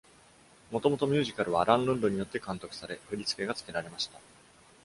[0.71, 4.19] もともとミュージカルはアランルンドによって監督され、振付がつけられました。